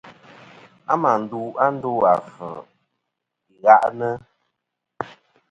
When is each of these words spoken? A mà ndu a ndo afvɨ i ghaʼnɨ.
A 0.91 0.93
mà 1.01 1.11
ndu 1.23 1.41
a 1.63 1.65
ndo 1.75 1.91
afvɨ 2.13 2.49
i 3.51 3.53
ghaʼnɨ. 3.63 4.09